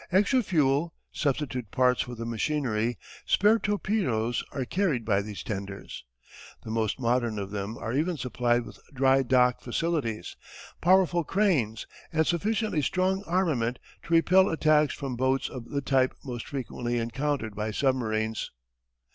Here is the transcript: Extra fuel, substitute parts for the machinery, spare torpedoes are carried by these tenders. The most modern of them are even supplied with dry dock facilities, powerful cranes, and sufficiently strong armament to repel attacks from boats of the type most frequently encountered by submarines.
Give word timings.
Extra 0.11 0.41
fuel, 0.41 0.95
substitute 1.11 1.69
parts 1.69 2.01
for 2.01 2.15
the 2.15 2.25
machinery, 2.25 2.97
spare 3.23 3.59
torpedoes 3.59 4.43
are 4.51 4.65
carried 4.65 5.05
by 5.05 5.21
these 5.21 5.43
tenders. 5.43 6.05
The 6.63 6.71
most 6.71 6.99
modern 6.99 7.37
of 7.37 7.51
them 7.51 7.77
are 7.77 7.93
even 7.93 8.17
supplied 8.17 8.65
with 8.65 8.79
dry 8.95 9.21
dock 9.21 9.61
facilities, 9.61 10.35
powerful 10.81 11.23
cranes, 11.23 11.85
and 12.11 12.25
sufficiently 12.25 12.81
strong 12.81 13.23
armament 13.27 13.77
to 14.05 14.13
repel 14.15 14.49
attacks 14.49 14.95
from 14.95 15.15
boats 15.15 15.47
of 15.49 15.69
the 15.69 15.81
type 15.81 16.15
most 16.25 16.47
frequently 16.47 16.97
encountered 16.97 17.53
by 17.55 17.69
submarines. 17.69 18.49